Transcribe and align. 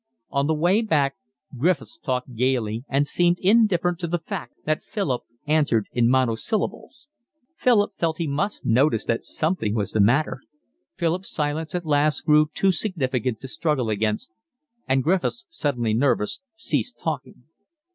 On 0.31 0.47
the 0.47 0.55
way 0.55 0.81
back 0.81 1.15
Griffiths 1.55 1.99
talked 1.99 2.33
gaily 2.33 2.83
and 2.89 3.07
seemed 3.07 3.37
indifferent 3.39 3.99
to 3.99 4.07
the 4.07 4.17
fact 4.17 4.55
that 4.65 4.83
Philip 4.83 5.21
answered 5.45 5.85
in 5.91 6.09
monosyllables. 6.09 7.07
Philip 7.55 7.95
felt 7.97 8.17
he 8.17 8.25
must 8.25 8.65
notice 8.65 9.05
that 9.05 9.23
something 9.23 9.75
was 9.75 9.91
the 9.91 9.99
matter. 10.01 10.41
Philip's 10.95 11.29
silence 11.29 11.75
at 11.75 11.85
last 11.85 12.25
grew 12.25 12.49
too 12.51 12.71
significant 12.71 13.39
to 13.41 13.47
struggle 13.47 13.91
against, 13.91 14.31
and 14.87 15.03
Griffiths, 15.03 15.45
suddenly 15.49 15.93
nervous, 15.93 16.41
ceased 16.55 16.97
talking. 16.99 17.43